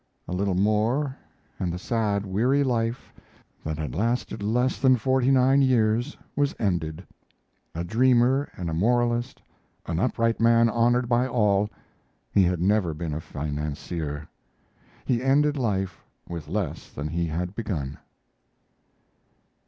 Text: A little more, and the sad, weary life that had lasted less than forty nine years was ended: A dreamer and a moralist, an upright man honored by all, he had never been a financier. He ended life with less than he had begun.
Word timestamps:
A 0.27 0.33
little 0.33 0.55
more, 0.55 1.15
and 1.59 1.71
the 1.71 1.77
sad, 1.77 2.25
weary 2.25 2.63
life 2.63 3.13
that 3.63 3.77
had 3.77 3.93
lasted 3.93 4.41
less 4.41 4.79
than 4.79 4.95
forty 4.95 5.29
nine 5.29 5.61
years 5.61 6.17
was 6.35 6.55
ended: 6.57 7.05
A 7.75 7.83
dreamer 7.83 8.49
and 8.57 8.67
a 8.67 8.73
moralist, 8.73 9.43
an 9.85 9.99
upright 9.99 10.39
man 10.39 10.69
honored 10.69 11.07
by 11.07 11.27
all, 11.27 11.69
he 12.31 12.41
had 12.41 12.59
never 12.59 12.95
been 12.95 13.13
a 13.13 13.21
financier. 13.21 14.27
He 15.05 15.21
ended 15.21 15.55
life 15.55 16.03
with 16.27 16.47
less 16.49 16.89
than 16.89 17.07
he 17.09 17.27
had 17.27 17.53
begun. 17.53 17.99